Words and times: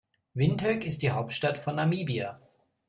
Windhoek 0.33 0.83
ist 0.83 1.03
die 1.03 1.11
Hauptstadt 1.11 1.59
von 1.59 1.75
Namibia. 1.75 2.39